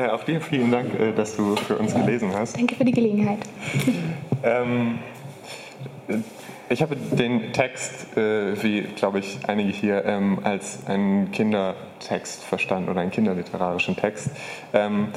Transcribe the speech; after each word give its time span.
Ja, 0.00 0.14
auch 0.14 0.24
dir 0.24 0.40
vielen 0.40 0.70
Dank, 0.70 0.98
äh, 0.98 1.12
dass 1.12 1.36
du 1.36 1.56
für 1.56 1.76
uns 1.76 1.92
gelesen 1.94 2.32
hast. 2.34 2.56
Danke 2.56 2.74
für 2.74 2.86
die 2.86 2.92
Gelegenheit. 2.92 3.40
ähm, 4.42 4.98
ich 6.70 6.80
habe 6.80 6.96
den 6.96 7.52
Text, 7.52 8.16
äh, 8.16 8.62
wie 8.62 8.80
glaube 8.80 9.18
ich 9.18 9.40
einige 9.46 9.68
hier, 9.68 10.06
ähm, 10.06 10.38
als 10.42 10.86
einen 10.86 11.30
Kindertext 11.32 12.42
verstanden 12.42 12.88
oder 12.88 13.02
einen 13.02 13.10
kinderliterarischen 13.10 13.94
Text. 13.94 14.30
Ähm, 14.72 15.08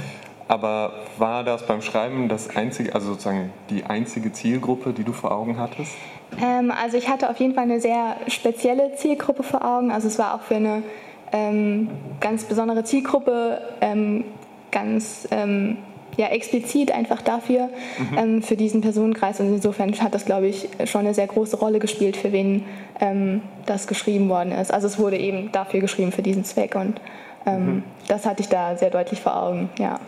aber 0.49 0.91
war 1.17 1.45
das 1.45 1.65
beim 1.65 1.81
Schreiben 1.81 2.27
das 2.27 2.53
einzige, 2.53 2.93
also 2.93 3.11
sozusagen 3.11 3.53
die 3.69 3.85
einzige 3.85 4.33
Zielgruppe, 4.33 4.91
die 4.91 5.05
du 5.05 5.13
vor 5.13 5.31
Augen 5.31 5.59
hattest? 5.59 5.93
Ähm, 6.41 6.71
also 6.71 6.97
ich 6.97 7.07
hatte 7.07 7.29
auf 7.29 7.37
jeden 7.37 7.53
Fall 7.53 7.63
eine 7.63 7.79
sehr 7.79 8.17
spezielle 8.27 8.95
Zielgruppe 8.97 9.43
vor 9.43 9.63
Augen. 9.63 9.91
Also 9.91 10.09
es 10.09 10.19
war 10.19 10.35
auch 10.35 10.41
für 10.41 10.55
eine 10.55 10.83
ähm, 11.31 11.87
ganz 12.19 12.43
besondere 12.43 12.83
Zielgruppe 12.83 13.61
ähm, 13.79 14.25
ganz 14.73 15.27
ähm, 15.31 15.77
ja, 16.17 16.27
explizit 16.27 16.91
einfach 16.91 17.21
dafür, 17.21 17.69
mhm. 17.97 18.17
ähm, 18.17 18.41
für 18.41 18.55
diesen 18.55 18.81
Personenkreis. 18.81 19.39
Und 19.39 19.53
insofern 19.53 19.93
hat 20.01 20.13
das, 20.13 20.25
glaube 20.25 20.47
ich, 20.47 20.67
schon 20.85 21.01
eine 21.01 21.13
sehr 21.13 21.27
große 21.27 21.57
Rolle 21.57 21.79
gespielt, 21.79 22.17
für 22.17 22.31
wen 22.31 22.65
ähm, 22.99 23.41
das 23.65 23.87
geschrieben 23.87 24.29
worden 24.29 24.51
ist. 24.51 24.73
Also 24.73 24.87
es 24.87 24.99
wurde 24.99 25.17
eben 25.17 25.51
dafür 25.51 25.79
geschrieben, 25.79 26.11
für 26.11 26.21
diesen 26.21 26.43
Zweck. 26.43 26.75
Und 26.75 26.99
ähm, 27.45 27.65
mhm. 27.65 27.83
das 28.07 28.25
hatte 28.25 28.41
ich 28.41 28.49
da 28.49 28.75
sehr 28.75 28.89
deutlich 28.89 29.21
vor 29.21 29.41
Augen, 29.41 29.69
ja. 29.79 29.99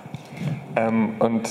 Ähm, 0.76 1.13
und 1.20 1.50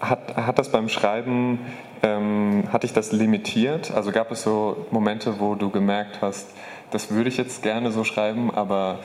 hat, 0.00 0.36
hat 0.36 0.58
das 0.58 0.70
beim 0.70 0.88
Schreiben, 0.88 1.60
ähm, 2.02 2.64
hat 2.72 2.82
dich 2.82 2.92
das 2.92 3.12
limitiert? 3.12 3.92
Also 3.94 4.10
gab 4.10 4.30
es 4.32 4.42
so 4.42 4.86
Momente, 4.90 5.36
wo 5.38 5.54
du 5.54 5.70
gemerkt 5.70 6.18
hast, 6.20 6.48
das 6.90 7.10
würde 7.10 7.28
ich 7.28 7.36
jetzt 7.36 7.62
gerne 7.62 7.90
so 7.90 8.04
schreiben, 8.04 8.50
aber 8.52 8.98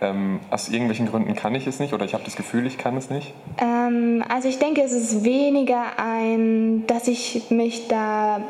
ähm, 0.00 0.40
aus 0.50 0.68
irgendwelchen 0.68 1.06
Gründen 1.06 1.34
kann 1.34 1.54
ich 1.54 1.66
es 1.66 1.78
nicht 1.78 1.92
oder 1.92 2.04
ich 2.04 2.14
habe 2.14 2.24
das 2.24 2.36
Gefühl, 2.36 2.66
ich 2.66 2.78
kann 2.78 2.96
es 2.96 3.10
nicht? 3.10 3.34
Ähm, 3.58 4.24
also 4.28 4.48
ich 4.48 4.58
denke, 4.58 4.82
es 4.82 4.92
ist 4.92 5.24
weniger 5.24 5.98
ein, 5.98 6.86
dass 6.86 7.08
ich 7.08 7.50
mich 7.50 7.88
da 7.88 8.42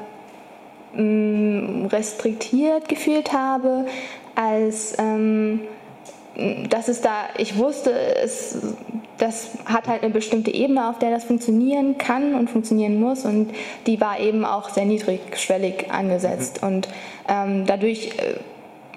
mh, 0.95 1.03
mm, 1.03 1.87
restriktiert 1.87 2.89
gefühlt 2.89 3.33
habe, 3.33 3.87
als 4.35 4.97
ähm, 4.99 5.61
dass 6.69 6.89
es 6.89 7.01
da, 7.01 7.29
ich 7.37 7.59
wusste, 7.59 7.93
es, 7.93 8.59
das 9.19 9.51
hat 9.67 9.89
halt 9.89 10.03
eine 10.03 10.13
bestimmte 10.13 10.53
Ebene, 10.53 10.89
auf 10.89 10.99
der 10.99 11.11
das 11.11 11.25
funktionieren 11.25 11.99
kann 11.99 12.35
und 12.35 12.49
funktionieren 12.49 13.01
muss 13.01 13.25
und 13.25 13.51
die 13.87 14.01
war 14.01 14.19
eben 14.19 14.45
auch 14.45 14.71
sehr 14.71 14.87
niedrigschwellig 14.87 15.91
angesetzt 15.91 16.63
mhm. 16.63 16.69
und 16.69 16.89
ähm, 17.29 17.67
dadurch 17.67 18.13
äh, 18.19 18.37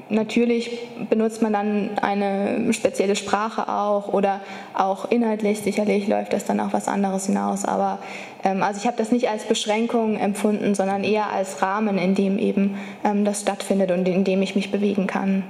natürlich 0.09 0.79
benutzt 1.09 1.41
man 1.41 1.53
dann 1.53 1.89
eine 2.01 2.73
spezielle 2.73 3.15
Sprache 3.15 3.67
auch 3.67 4.07
oder 4.07 4.41
auch 4.73 5.09
inhaltlich 5.11 5.61
sicherlich 5.61 6.07
läuft 6.07 6.33
das 6.33 6.45
dann 6.45 6.59
auch 6.59 6.73
was 6.73 6.87
anderes 6.87 7.25
hinaus. 7.25 7.65
Aber 7.65 7.99
ähm, 8.43 8.63
also 8.63 8.79
ich 8.79 8.87
habe 8.87 8.97
das 8.97 9.11
nicht 9.11 9.29
als 9.29 9.45
Beschränkung 9.45 10.17
empfunden, 10.17 10.75
sondern 10.75 11.03
eher 11.03 11.29
als 11.31 11.61
Rahmen, 11.61 11.97
in 11.97 12.15
dem 12.15 12.37
eben 12.37 12.77
ähm, 13.03 13.25
das 13.25 13.41
stattfindet 13.41 13.91
und 13.91 14.07
in 14.07 14.23
dem 14.23 14.41
ich 14.41 14.55
mich 14.55 14.71
bewegen 14.71 15.07
kann. 15.07 15.43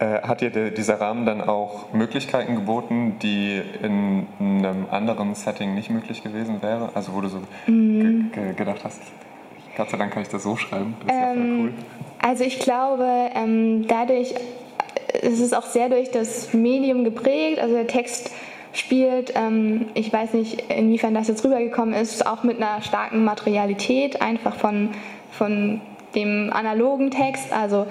Äh, 0.00 0.22
hat 0.22 0.40
dir 0.40 0.50
dieser 0.70 1.00
Rahmen 1.00 1.24
dann 1.24 1.40
auch 1.40 1.92
Möglichkeiten 1.92 2.56
geboten, 2.56 3.16
die 3.22 3.62
in 3.82 4.26
einem 4.40 4.86
anderen 4.90 5.34
Setting 5.34 5.74
nicht 5.74 5.90
möglich 5.90 6.22
gewesen 6.22 6.62
wären? 6.62 6.88
Also 6.94 7.14
wo 7.14 7.20
du 7.20 7.28
so 7.28 7.38
mm. 7.66 8.32
gedacht 8.56 8.80
hast, 8.82 9.00
Gott 9.76 9.90
sei 9.90 9.96
Dank 9.96 10.12
kann 10.12 10.22
ich 10.22 10.28
das 10.28 10.42
so 10.42 10.56
schreiben. 10.56 10.94
Das 11.06 11.14
ähm, 11.14 11.58
ja 11.58 11.64
cool. 11.64 11.72
Also 12.22 12.44
ich 12.44 12.58
glaube, 12.58 13.06
ähm, 13.34 13.86
dadurch 13.86 14.34
äh, 15.12 15.28
ist 15.28 15.40
es 15.40 15.52
auch 15.52 15.66
sehr 15.66 15.88
durch 15.88 16.10
das 16.10 16.52
Medium 16.54 17.04
geprägt. 17.04 17.58
Also 17.58 17.74
der 17.74 17.86
Text 17.86 18.30
spielt, 18.72 19.34
ähm, 19.36 19.86
ich 19.94 20.12
weiß 20.12 20.32
nicht, 20.34 20.70
inwiefern 20.70 21.14
das 21.14 21.28
jetzt 21.28 21.44
rübergekommen 21.44 21.94
ist, 21.94 22.26
auch 22.26 22.42
mit 22.42 22.56
einer 22.56 22.82
starken 22.82 23.24
Materialität, 23.24 24.20
einfach 24.20 24.56
von, 24.56 24.90
von 25.30 25.80
dem 26.14 26.52
analogen 26.52 27.10
Text. 27.10 27.52
Also 27.52 27.86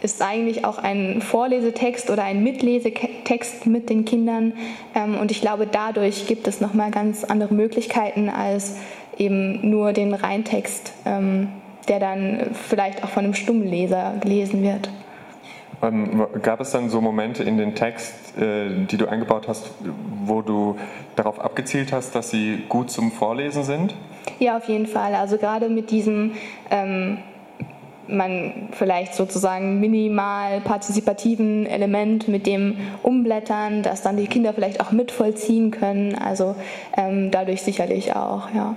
ist 0.00 0.22
eigentlich 0.22 0.64
auch 0.64 0.78
ein 0.78 1.20
Vorlesetext 1.20 2.10
oder 2.10 2.24
ein 2.24 2.42
Mitlesetext 2.42 3.66
mit 3.66 3.90
den 3.90 4.04
Kindern. 4.04 4.52
Ähm, 4.94 5.16
und 5.16 5.30
ich 5.30 5.40
glaube, 5.40 5.66
dadurch 5.66 6.26
gibt 6.26 6.46
es 6.46 6.60
nochmal 6.60 6.90
ganz 6.90 7.24
andere 7.24 7.52
Möglichkeiten 7.52 8.28
als 8.28 8.76
eben 9.18 9.68
nur 9.68 9.92
den 9.92 10.14
Reintext, 10.14 10.92
ähm, 11.04 11.48
der 11.88 12.00
dann 12.00 12.50
vielleicht 12.68 13.02
auch 13.04 13.08
von 13.08 13.24
einem 13.24 13.34
Stummleser 13.34 14.14
gelesen 14.20 14.62
wird. 14.62 14.90
Ähm, 15.80 16.26
gab 16.42 16.60
es 16.60 16.72
dann 16.72 16.90
so 16.90 17.00
Momente 17.00 17.44
in 17.44 17.56
den 17.56 17.74
Text, 17.74 18.36
äh, 18.36 18.84
die 18.86 18.96
du 18.96 19.06
eingebaut 19.06 19.46
hast, 19.46 19.70
wo 20.24 20.42
du 20.42 20.76
darauf 21.14 21.40
abgezielt 21.40 21.92
hast, 21.92 22.14
dass 22.14 22.30
sie 22.30 22.64
gut 22.68 22.90
zum 22.90 23.12
Vorlesen 23.12 23.62
sind? 23.62 23.94
Ja, 24.40 24.56
auf 24.56 24.68
jeden 24.68 24.86
Fall. 24.86 25.14
Also 25.14 25.38
gerade 25.38 25.68
mit 25.68 25.90
diesem 25.90 26.32
ähm, 26.70 27.18
man 28.08 28.68
vielleicht 28.72 29.14
sozusagen 29.14 29.80
minimal 29.80 30.60
partizipativen 30.60 31.66
Element 31.66 32.26
mit 32.28 32.46
dem 32.46 32.76
Umblättern, 33.02 33.82
dass 33.82 34.02
dann 34.02 34.16
die 34.16 34.26
Kinder 34.26 34.52
vielleicht 34.54 34.80
auch 34.80 34.92
mitvollziehen 34.92 35.70
können. 35.70 36.14
Also 36.14 36.56
ähm, 36.96 37.30
dadurch 37.30 37.62
sicherlich 37.62 38.16
auch, 38.16 38.48
ja. 38.54 38.76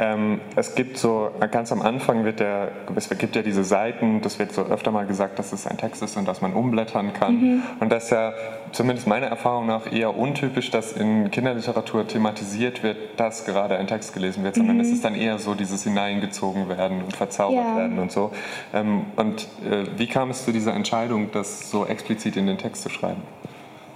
Ähm, 0.00 0.40
es 0.56 0.74
gibt 0.74 0.98
so, 0.98 1.30
ganz 1.52 1.70
am 1.70 1.80
Anfang 1.80 2.24
wird 2.24 2.40
der, 2.40 2.72
es 2.96 3.08
gibt 3.10 3.36
ja 3.36 3.42
diese 3.42 3.62
Seiten, 3.62 4.20
das 4.22 4.38
wird 4.38 4.52
so 4.52 4.62
öfter 4.62 4.90
mal 4.90 5.06
gesagt, 5.06 5.38
dass 5.38 5.52
es 5.52 5.66
ein 5.66 5.76
Text 5.76 6.02
ist 6.02 6.16
und 6.16 6.26
dass 6.26 6.40
man 6.40 6.52
umblättern 6.52 7.12
kann. 7.12 7.34
Mhm. 7.34 7.62
Und 7.78 7.92
das 7.92 8.04
ist 8.04 8.10
ja 8.10 8.32
zumindest 8.72 9.06
meiner 9.06 9.26
Erfahrung 9.26 9.66
nach 9.66 9.90
eher 9.90 10.16
untypisch, 10.16 10.70
dass 10.70 10.92
in 10.92 11.30
Kinderliteratur 11.30 12.08
thematisiert 12.08 12.82
wird, 12.82 12.96
dass 13.18 13.44
gerade 13.44 13.76
ein 13.76 13.86
Text 13.86 14.14
gelesen 14.14 14.42
wird, 14.42 14.56
sondern 14.56 14.76
mhm. 14.76 14.82
es 14.82 14.90
ist 14.90 15.04
dann 15.04 15.14
eher 15.14 15.38
so 15.38 15.54
dieses 15.54 15.84
hineingezogen 15.84 16.68
werden 16.68 17.02
und 17.04 17.16
verzaubert 17.16 17.64
ja. 17.64 17.76
werden 17.76 17.98
und 18.00 18.10
so. 18.10 18.32
Ähm, 18.72 19.06
und 19.14 19.46
äh, 19.70 19.84
wie 19.96 20.08
kam 20.08 20.30
es 20.30 20.44
zu 20.44 20.52
dieser 20.52 20.74
Entscheidung, 20.74 21.30
das 21.30 21.70
so 21.70 21.86
explizit 21.86 22.36
in 22.36 22.46
den 22.46 22.58
Text 22.58 22.82
zu 22.82 22.88
schreiben? 22.88 23.22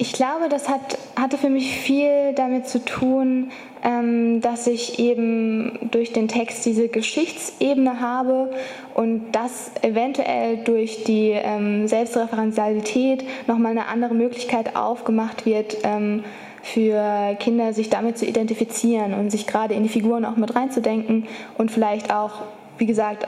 Ich 0.01 0.13
glaube, 0.13 0.49
das 0.49 0.69
hat, 0.69 0.97
hatte 1.17 1.39
für 1.39 1.51
mich 1.51 1.77
viel 1.77 2.33
damit 2.35 2.69
zu 2.69 2.85
tun, 2.85 3.51
ähm, 3.83 4.41
dass 4.41 4.69
ich 4.69 5.01
eben 5.01 5.77
durch 5.91 6.13
den 6.13 6.29
Text 6.29 6.65
diese 6.65 6.87
Geschichtsebene 6.87 8.01
habe 8.01 8.51
und 8.95 9.33
das 9.33 9.73
eventuell 9.83 10.59
durch 10.59 11.03
die 11.03 11.31
ähm, 11.31 11.89
Selbstreferenzialität 11.89 13.25
nochmal 13.49 13.73
eine 13.73 13.87
andere 13.89 14.15
Möglichkeit 14.15 14.77
aufgemacht 14.77 15.47
wird, 15.47 15.79
ähm, 15.83 16.23
für 16.63 17.37
Kinder 17.41 17.73
sich 17.73 17.91
damit 17.91 18.19
zu 18.19 18.27
identifizieren 18.27 19.15
und 19.15 19.31
sich 19.31 19.49
gerade 19.49 19.75
in 19.75 19.83
die 19.83 19.89
Figuren 19.89 20.25
auch 20.25 20.37
mit 20.37 20.55
reinzudenken 20.55 21.27
und 21.57 21.73
vielleicht 21.73 22.13
auch 22.13 22.43
wie 22.79 22.87
gesagt, 22.87 23.27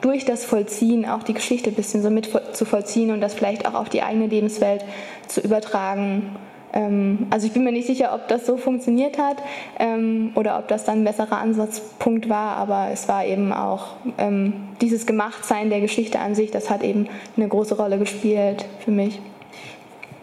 durch 0.00 0.24
das 0.24 0.44
Vollziehen 0.44 1.06
auch 1.06 1.22
die 1.22 1.34
Geschichte 1.34 1.70
ein 1.70 1.76
bisschen 1.76 2.02
so 2.02 2.10
mit 2.10 2.28
zu 2.52 2.64
vollziehen 2.64 3.10
und 3.10 3.20
das 3.20 3.34
vielleicht 3.34 3.66
auch 3.66 3.74
auf 3.74 3.88
die 3.88 4.02
eigene 4.02 4.26
Lebenswelt 4.26 4.84
zu 5.28 5.40
übertragen. 5.40 6.36
Ähm, 6.72 7.26
also 7.30 7.46
ich 7.46 7.52
bin 7.52 7.64
mir 7.64 7.72
nicht 7.72 7.86
sicher, 7.86 8.14
ob 8.14 8.28
das 8.28 8.46
so 8.46 8.56
funktioniert 8.56 9.18
hat 9.18 9.36
ähm, 9.78 10.32
oder 10.34 10.58
ob 10.58 10.68
das 10.68 10.84
dann 10.84 11.00
ein 11.00 11.04
besserer 11.04 11.38
Ansatzpunkt 11.38 12.28
war, 12.28 12.56
aber 12.56 12.88
es 12.92 13.08
war 13.08 13.24
eben 13.24 13.52
auch 13.52 13.96
ähm, 14.18 14.52
dieses 14.80 15.06
Gemachtsein 15.06 15.70
der 15.70 15.80
Geschichte 15.80 16.18
an 16.18 16.34
sich, 16.34 16.50
das 16.50 16.70
hat 16.70 16.82
eben 16.82 17.08
eine 17.36 17.48
große 17.48 17.76
Rolle 17.76 17.98
gespielt 17.98 18.66
für 18.84 18.90
mich. 18.90 19.20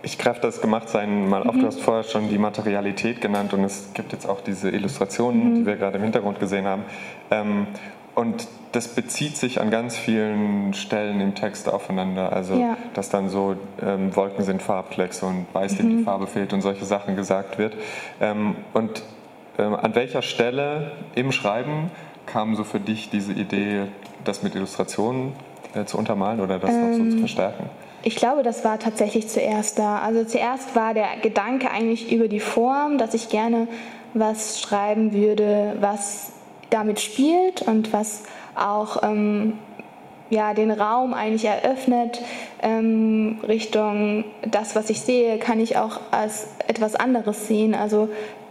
Ich 0.06 0.18
greife 0.18 0.42
das 0.42 0.60
Gemachtsein 0.60 1.30
mal 1.30 1.44
auf. 1.48 1.56
Mhm. 1.56 1.62
Du 1.62 1.68
hast 1.68 1.80
vorher 1.80 2.04
schon 2.04 2.28
die 2.28 2.38
Materialität 2.38 3.22
genannt 3.22 3.54
und 3.54 3.64
es 3.64 3.92
gibt 3.94 4.12
jetzt 4.12 4.28
auch 4.28 4.42
diese 4.42 4.70
Illustrationen, 4.70 5.50
mhm. 5.52 5.56
die 5.56 5.66
wir 5.66 5.78
gerade 5.78 5.98
im 5.98 6.04
Hintergrund 6.04 6.42
gesehen 6.42 6.66
haben. 6.66 6.84
Und 8.16 8.48
das 8.74 8.90
bezieht 8.90 9.38
sich 9.38 9.60
an 9.60 9.72
ganz 9.72 9.98
vielen 9.98 10.74
Stellen 10.74 11.20
im 11.20 11.36
Text 11.36 11.70
aufeinander. 11.70 12.34
Also, 12.34 12.56
ja. 12.56 12.78
dass 12.94 13.10
dann 13.10 13.30
so 13.30 13.56
ähm, 13.82 14.16
Wolken 14.16 14.44
sind 14.44 14.62
Farbkleckse 14.62 15.26
und 15.26 15.48
weiß 15.54 15.80
mhm. 15.80 15.98
die 15.98 16.04
Farbe 16.04 16.28
fehlt 16.28 16.54
und 16.54 16.62
solche 16.62 16.86
Sachen 16.86 17.16
gesagt 17.16 17.58
wird. 17.58 17.74
Ähm, 18.22 18.56
und 18.74 19.04
ähm, 19.58 19.76
an 19.76 19.96
welcher 19.96 20.22
Stelle 20.22 20.92
im 21.16 21.32
Schreiben 21.32 21.92
kam 22.26 22.56
so 22.56 22.64
für 22.64 22.80
dich 22.80 23.10
diese 23.10 23.34
Idee, 23.34 23.84
das 24.24 24.44
mit 24.44 24.56
Illustrationen 24.56 25.34
äh, 25.76 25.86
zu 25.86 25.98
untermalen 25.98 26.40
oder 26.40 26.60
das 26.60 26.72
noch 26.72 26.94
so 26.94 27.04
zu 27.10 27.16
ähm, 27.16 27.20
verstärken? 27.20 27.70
Ich 28.04 28.16
glaube, 28.16 28.44
das 28.44 28.66
war 28.66 28.80
tatsächlich 28.80 29.30
zuerst 29.30 29.80
da. 29.80 30.00
Also 30.00 30.26
zuerst 30.26 30.76
war 30.76 30.94
der 30.94 31.08
Gedanke 31.22 31.72
eigentlich 31.72 32.12
über 32.12 32.28
die 32.28 32.42
Form, 32.42 32.98
dass 32.98 33.14
ich 33.14 33.30
gerne 33.30 33.68
was 34.14 34.60
schreiben 34.60 35.14
würde, 35.14 35.78
was 35.80 36.34
damit 36.74 37.00
spielt 37.00 37.62
und 37.62 37.94
was 37.94 38.24
auch 38.56 39.04
ähm, 39.04 39.54
ja, 40.30 40.54
den 40.54 40.72
Raum 40.72 41.14
eigentlich 41.14 41.46
eröffnet 41.46 42.22
ähm, 42.62 43.40
Richtung 43.48 44.26
das, 44.42 44.76
was 44.76 44.90
ich 44.90 45.02
sehe, 45.02 45.38
kann 45.38 45.60
ich 45.60 45.78
auch 45.78 46.00
als 46.12 46.48
etwas 46.68 46.96
anderes 46.96 47.48
sehen. 47.48 47.76
Also 47.76 48.10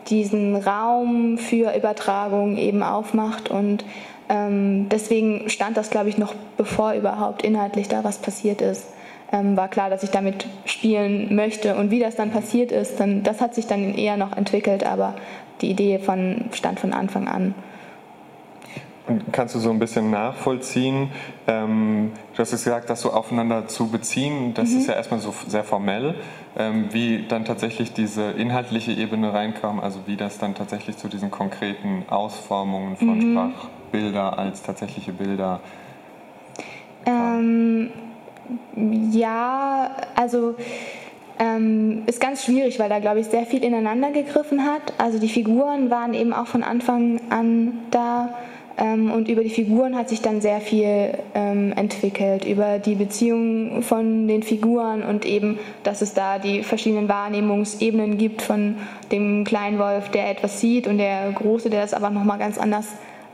diesen 0.09 0.57
Raum 0.57 1.39
für 1.39 1.77
Übertragung 1.77 2.57
eben 2.57 2.83
aufmacht 2.83 3.51
und 3.51 3.85
ähm, 4.29 4.89
deswegen 4.89 5.49
stand 5.51 5.77
das, 5.77 5.91
glaube 5.91 6.09
ich, 6.09 6.19
noch 6.19 6.35
bevor 6.57 6.93
überhaupt 6.93 7.43
inhaltlich 7.43 7.89
da 7.89 8.05
was 8.05 8.19
passiert 8.19 8.61
ist. 8.63 8.87
ähm, 9.33 9.57
war 9.57 9.69
klar, 9.69 9.91
dass 9.91 10.03
ich 10.03 10.11
damit 10.11 10.47
spielen 10.67 11.35
möchte. 11.35 11.75
Und 11.75 11.91
wie 11.91 11.99
das 11.99 12.15
dann 12.15 12.31
passiert 12.31 12.71
ist, 12.71 13.01
dann, 13.01 13.23
das 13.23 13.41
hat 13.41 13.55
sich 13.55 13.67
dann 13.67 13.95
eher 13.95 14.17
noch 14.17 14.37
entwickelt, 14.37 14.85
aber 14.85 15.15
die 15.61 15.71
Idee 15.71 15.99
von, 15.99 16.45
stand 16.53 16.79
von 16.79 16.93
Anfang 16.93 17.29
an. 17.29 17.55
Kannst 19.33 19.55
du 19.55 19.59
so 19.59 19.71
ein 19.71 19.79
bisschen 19.79 20.11
nachvollziehen? 20.11 21.11
Ähm, 21.49 22.13
du 22.35 22.39
hast 22.39 22.53
gesagt, 22.53 22.89
das 22.89 23.01
so 23.01 23.13
aufeinander 23.13 23.67
zu 23.67 23.89
beziehen, 23.89 24.55
das 24.55 24.71
mhm. 24.71 24.79
ist 24.79 24.87
ja 24.87 24.95
erstmal 24.95 25.21
so 25.21 25.35
sehr 25.49 25.65
formell. 25.65 26.15
Ähm, 26.57 26.89
wie 26.93 27.27
dann 27.27 27.45
tatsächlich 27.45 27.93
diese 27.95 28.31
inhaltliche 28.33 28.93
Ebene 28.93 29.33
reinkam, 29.33 29.81
also 29.81 30.01
wie 30.07 30.17
das 30.17 30.39
dann 30.39 30.55
tatsächlich 30.55 30.99
zu 30.99 31.09
diesen 31.09 31.31
konkreten 31.31 32.05
Ausformungen 32.09 32.97
von 32.97 33.19
mhm. 33.19 33.33
Sprachbilder 33.33 34.39
als 34.39 34.63
tatsächliche 34.63 35.13
Bilder 35.13 35.61
ähm, 37.07 37.91
ja, 39.11 39.91
also 40.15 40.55
ähm, 41.39 42.03
ist 42.07 42.21
ganz 42.21 42.45
schwierig, 42.45 42.79
weil 42.79 42.89
da, 42.89 42.99
glaube 42.99 43.21
ich, 43.21 43.27
sehr 43.27 43.47
viel 43.47 43.65
ineinander 43.65 44.11
gegriffen 44.11 44.65
hat. 44.65 44.93
Also 44.99 45.19
die 45.19 45.29
Figuren 45.29 45.91
waren 45.91 46.15
eben 46.15 46.33
auch 46.33 46.47
von 46.47 46.63
Anfang 46.63 47.21
an 47.31 47.79
da 47.91 48.35
und 48.79 49.29
über 49.29 49.43
die 49.43 49.51
Figuren 49.51 49.97
hat 49.97 50.09
sich 50.09 50.23
dann 50.23 50.41
sehr 50.41 50.61
viel 50.61 51.19
ähm, 51.35 51.73
entwickelt, 51.77 52.45
über 52.45 52.79
die 52.79 52.95
Beziehung 52.95 53.83
von 53.83 54.27
den 54.29 54.43
Figuren 54.43 55.03
und 55.03 55.25
eben, 55.25 55.59
dass 55.83 56.03
es 56.03 56.15
da 56.15 56.39
die 56.39 56.63
verschiedenen 56.63 57.09
Wahrnehmungsebenen 57.09 58.19
gibt 58.19 58.43
von 58.43 58.77
dem 59.11 59.45
kleinen 59.45 59.79
Wolf, 59.79 60.09
der 60.11 60.31
etwas 60.31 60.61
sieht 60.61 60.87
und 60.87 60.99
der 60.99 61.33
Große, 61.33 61.71
der 61.71 61.83
das 61.83 61.95
aber 61.95 62.11
nochmal 62.11 62.39
ganz 62.39 62.59
anders 62.59 62.87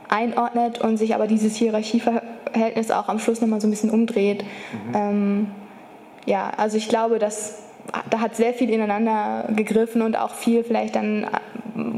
einordnet 0.09 0.81
und 0.81 0.97
sich 0.97 1.15
aber 1.15 1.27
dieses 1.27 1.55
Hierarchieverhältnis 1.55 2.91
auch 2.91 3.07
am 3.07 3.19
Schluss 3.19 3.41
nochmal 3.41 3.61
so 3.61 3.67
ein 3.67 3.71
bisschen 3.71 3.91
umdreht. 3.91 4.43
Mhm. 4.43 4.95
Ähm, 4.95 5.47
ja, 6.25 6.51
also 6.57 6.77
ich 6.77 6.89
glaube, 6.89 7.19
dass 7.19 7.63
da 8.09 8.19
hat 8.19 8.35
sehr 8.35 8.53
viel 8.53 8.69
ineinander 8.69 9.45
gegriffen 9.55 10.01
und 10.01 10.17
auch 10.17 10.33
viel 10.33 10.63
vielleicht 10.63 10.95
dann, 10.95 11.27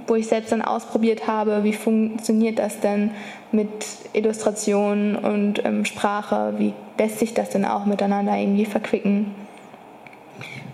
wo 0.08 0.16
ich 0.16 0.28
selbst 0.28 0.52
dann 0.52 0.62
ausprobiert 0.62 1.28
habe, 1.28 1.64
wie 1.64 1.74
funktioniert 1.74 2.60
das 2.60 2.80
denn 2.80 3.12
mit 3.52 3.70
Illustration 4.14 5.16
und 5.16 5.64
ähm, 5.66 5.86
Sprache, 5.86 6.54
wie 6.58 6.74
lässt 6.98 7.20
sich 7.20 7.34
das 7.34 7.50
denn 7.50 7.66
auch 7.66 7.86
miteinander 7.86 8.38
irgendwie 8.38 8.66
verquicken. 8.66 9.34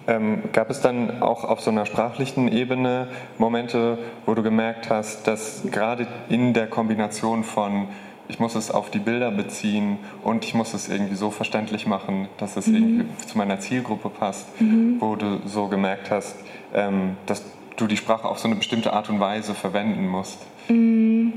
Ähm, 0.08 0.44
gab 0.54 0.70
es 0.70 0.82
dann 0.82 1.22
auch 1.22 1.44
auf 1.44 1.60
so 1.62 1.70
einer 1.70 1.86
sprachlichen 1.86 2.48
Ebene 2.48 3.08
Momente, 3.38 3.98
wo 4.26 4.34
du 4.34 4.44
gemerkt 4.44 4.90
hast, 4.90 5.28
dass 5.28 5.64
gerade 5.70 6.08
in 6.30 6.54
der 6.54 6.68
Kombination 6.68 7.44
von 7.44 7.88
ich 8.30 8.40
muss 8.40 8.56
es 8.56 8.72
auf 8.72 8.90
die 8.90 9.00
Bilder 9.00 9.32
beziehen 9.32 10.00
und 10.24 10.44
ich 10.44 10.54
muss 10.54 10.74
es 10.74 10.90
irgendwie 10.90 11.16
so 11.16 11.32
verständlich 11.32 11.88
machen, 11.88 12.28
dass 12.38 12.58
es 12.58 12.68
mhm. 12.68 12.76
irgendwie 12.76 13.26
zu 13.26 13.38
meiner 13.38 13.60
Zielgruppe 13.60 14.10
passt, 14.10 14.48
mhm. 14.60 14.98
wo 15.00 15.16
du 15.16 15.40
so 15.46 15.68
gemerkt 15.68 16.12
hast, 16.12 16.36
ähm, 16.74 17.16
dass 17.26 17.44
du 17.78 17.88
die 17.88 17.98
Sprache 17.98 18.28
auf 18.28 18.40
so 18.40 18.48
eine 18.48 18.56
bestimmte 18.56 18.94
Art 18.94 19.10
und 19.10 19.20
Weise 19.20 19.54
verwenden 19.54 20.08
musst? 20.08 20.40
Mhm. 20.68 21.34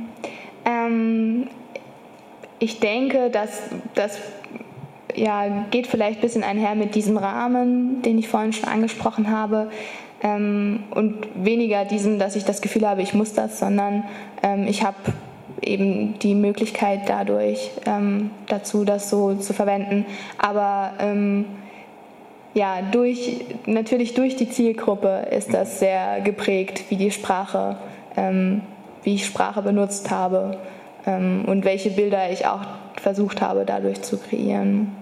Ähm, 0.65 1.49
ich 2.59 2.81
denke, 2.81 3.31
dass 3.31 3.63
das 3.95 4.19
ja, 5.15 5.67
geht 5.71 5.87
vielleicht 5.87 6.19
ein 6.19 6.23
bisschen 6.23 6.45
einher 6.45 6.75
mit 6.75 6.95
diesem 6.95 7.17
Rahmen, 7.17 8.03
den 8.03 8.19
ich 8.19 8.29
vorhin 8.29 8.53
schon 8.53 8.69
angesprochen 8.69 9.31
habe. 9.31 9.71
Ähm, 10.23 10.85
und 10.91 11.29
weniger 11.35 11.85
diesem, 11.85 12.19
dass 12.19 12.37
ich 12.37 12.45
das 12.45 12.61
Gefühl 12.61 12.87
habe, 12.87 13.03
ich 13.03 13.15
muss 13.15 13.33
das, 13.33 13.59
sondern 13.59 14.05
ähm, 14.43 14.67
ich 14.67 14.85
habe 14.85 14.97
eben 15.63 16.19
die 16.19 16.35
Möglichkeit 16.35 17.01
dadurch 17.07 17.71
ähm, 17.87 18.31
dazu, 18.47 18.85
das 18.85 19.09
so 19.11 19.35
zu 19.35 19.53
verwenden. 19.53 20.07
Aber 20.39 20.93
ähm, 21.01 21.47
ja, 22.55 22.83
durch, 22.83 23.45
natürlich 23.67 24.15
durch 24.15 24.37
die 24.37 24.51
Zielgruppe 24.51 25.27
ist 25.31 25.55
das 25.55 25.79
sehr 25.79 26.21
geprägt, 26.21 26.85
wie 26.89 26.97
die 26.97 27.11
Sprache, 27.11 27.77
ähm, 28.17 28.63
wie 29.03 29.15
ich 29.15 29.27
Sprache 29.27 29.63
benutzt 29.63 30.11
habe 30.11 30.59
ähm, 31.07 31.45
und 31.47 31.65
welche 31.65 31.91
Bilder 31.91 32.31
ich 32.31 32.47
auch 32.47 32.63
versucht 33.01 33.41
habe, 33.41 33.65
dadurch 33.65 34.03
zu 34.03 34.19
kreieren. 34.19 34.97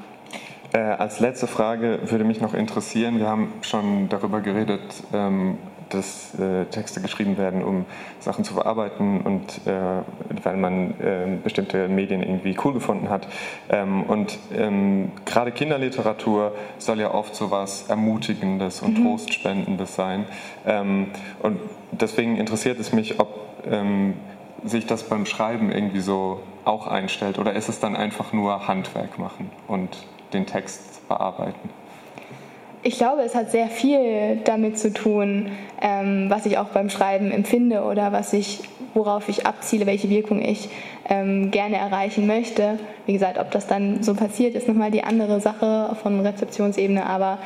Äh, 0.73 0.79
als 0.79 1.21
letzte 1.21 1.47
Frage 1.47 2.01
würde 2.11 2.25
mich 2.25 2.41
noch 2.41 2.53
interessieren, 2.53 3.19
wir 3.19 3.27
haben 3.27 3.53
schon 3.63 4.09
darüber 4.09 4.41
geredet, 4.41 4.83
ähm, 5.15 5.57
dass 5.89 6.39
äh, 6.39 6.67
Texte 6.67 7.01
geschrieben 7.01 7.39
werden, 7.39 7.63
um 7.63 7.87
Sachen 8.21 8.45
zu 8.45 8.53
verarbeiten 8.53 9.23
und 9.23 9.67
äh, 9.67 10.03
weil 10.45 10.57
man 10.57 10.91
äh, 11.01 11.39
bestimmte 11.43 11.89
Medien 11.89 12.23
irgendwie 12.23 12.57
cool 12.65 12.75
gefunden 12.75 13.09
hat. 13.09 13.27
Ähm, 13.71 14.03
und 14.03 14.39
ähm, 14.55 15.13
gerade 15.25 15.53
Kinderliteratur 15.53 16.53
soll 16.79 17.01
ja 17.01 17.15
oft 17.15 17.35
so 17.35 17.51
was 17.51 17.89
Ermutigendes 17.89 18.83
und 18.83 18.99
mhm. 18.99 19.05
Trostspendendes 19.05 19.95
sein. 19.95 20.27
Ähm, 20.67 21.09
und 21.43 21.59
deswegen 21.93 22.37
interessiert 22.37 22.79
es 22.79 22.93
mich, 22.93 23.19
ob 23.19 23.39
ähm, 23.71 24.15
sich 24.65 24.87
das 24.87 25.05
beim 25.05 25.25
Schreiben 25.25 25.71
irgendwie 25.73 26.01
so 26.01 26.41
auch 26.65 26.87
einstellt 26.87 27.39
oder 27.39 27.55
ist 27.55 27.69
es 27.69 27.81
dann 27.81 27.97
einfach 27.97 28.33
nur 28.33 28.69
Handwerk 28.69 29.19
machen 29.19 29.51
und 29.69 29.97
den 30.33 30.47
Text 30.47 31.07
bearbeiten? 31.09 31.71
Ich 32.83 32.97
glaube, 32.97 33.23
es 33.23 33.35
hat 33.35 33.51
sehr 33.51 33.69
viel 33.69 34.37
damit 34.45 34.79
zu 34.79 34.93
tun, 34.93 35.51
ähm, 35.83 36.27
was 36.31 36.47
ich 36.47 36.59
auch 36.59 36.69
beim 36.69 36.91
Schreiben 36.91 37.33
empfinde 37.33 37.83
oder 37.83 38.13
was 38.13 38.33
ich, 38.33 38.61
worauf 38.95 39.29
ich 39.29 39.47
abziele, 39.47 39.85
welche 39.85 40.09
Wirkung 40.11 40.41
ich 40.41 40.69
ähm, 41.09 41.51
gerne 41.51 41.77
erreichen 41.77 42.27
möchte. 42.27 42.79
Wie 43.05 43.15
gesagt, 43.15 43.39
ob 43.39 43.51
das 43.51 43.67
dann 43.67 44.03
so 44.05 44.15
passiert, 44.15 44.55
ist 44.55 44.69
nochmal 44.69 44.93
die 44.93 45.03
andere 45.03 45.41
Sache 45.41 45.97
von 46.03 46.21
Rezeptionsebene, 46.21 47.05
aber 47.05 47.39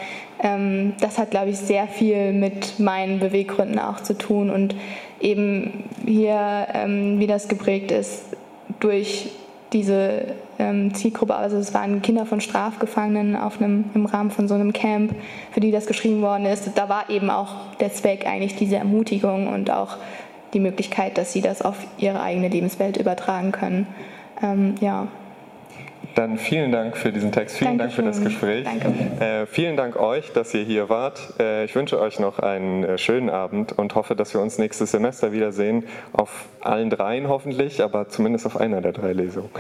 ähm, 0.43 0.95
das 1.01 1.19
hat, 1.19 1.31
glaube 1.31 1.51
ich, 1.51 1.59
sehr 1.59 1.87
viel 1.87 2.35
mit 2.35 2.79
meinen 2.79 3.19
Beweggründen 3.19 3.79
auch 3.79 4.01
zu 4.01 4.17
tun 4.19 4.51
und 4.51 4.75
eben 5.21 5.85
hier, 6.05 6.67
ähm, 6.75 7.19
wie 7.21 7.27
das 7.27 7.49
geprägt 7.49 7.91
ist, 7.91 8.37
durch 8.81 9.31
diese 9.73 10.35
ähm, 10.59 10.95
Zielgruppe, 10.95 11.35
also 11.35 11.57
es 11.57 11.75
waren 11.75 12.03
Kinder 12.03 12.27
von 12.27 12.41
Strafgefangenen 12.41 13.37
auf 13.37 13.61
einem, 13.61 13.85
im 13.95 14.07
Rahmen 14.07 14.31
von 14.31 14.49
so 14.49 14.55
einem 14.55 14.73
Camp, 14.73 15.15
für 15.51 15.61
die 15.61 15.71
das 15.71 15.87
geschrieben 15.87 16.23
worden 16.23 16.47
ist. 16.47 16.71
Da 16.75 16.89
war 16.89 17.11
eben 17.11 17.31
auch 17.31 17.55
der 17.81 17.93
Zweck 17.93 18.27
eigentlich 18.27 18.57
diese 18.57 18.77
Ermutigung 18.77 19.49
und 19.49 19.71
auch 19.71 19.97
die 20.53 20.61
Möglichkeit, 20.61 21.17
dass 21.19 21.33
sie 21.33 21.41
das 21.41 21.63
auf 21.63 21.77
ihre 21.99 22.21
eigene 22.21 22.49
Lebenswelt 22.49 22.97
übertragen 22.97 23.53
können. 23.53 23.87
Ähm, 24.43 24.75
ja. 24.81 25.09
Dann 26.15 26.39
vielen 26.39 26.73
Dank 26.73 26.97
für 26.97 27.13
diesen 27.13 27.33
Text, 27.33 27.57
vielen 27.57 27.79
Dankeschön. 27.79 28.05
Dank 28.05 28.15
für 28.15 28.25
das 28.25 28.33
Gespräch. 28.33 28.65
Danke. 28.65 29.25
Äh, 29.25 29.47
vielen 29.47 29.77
Dank 29.77 29.97
euch, 29.97 30.33
dass 30.33 30.53
ihr 30.55 30.63
hier 30.63 30.89
wart. 30.89 31.21
Äh, 31.41 31.65
ich 31.65 31.75
wünsche 31.75 32.01
euch 32.01 32.19
noch 32.19 32.39
einen 32.39 32.85
äh, 32.85 32.99
schönen 32.99 33.31
Abend 33.31 33.73
und 33.73 33.95
hoffe, 33.95 34.15
dass 34.15 34.35
wir 34.35 34.41
uns 34.41 34.59
nächstes 34.59 34.91
Semester 34.91 35.33
wiedersehen. 35.33 35.85
Auf 36.13 36.47
allen 36.61 36.91
dreien 36.91 37.29
hoffentlich, 37.29 37.83
aber 37.83 38.09
zumindest 38.09 38.47
auf 38.47 38.57
einer 38.57 38.81
der 38.81 38.93
drei 38.93 39.13
Lesungen. 39.13 39.51